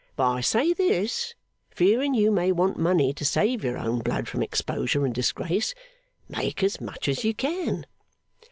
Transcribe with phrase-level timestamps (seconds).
[0.15, 1.35] But I say this,
[1.69, 5.75] fearing you may want money to save your own blood from exposure and disgrace
[6.27, 7.85] make as much as you can!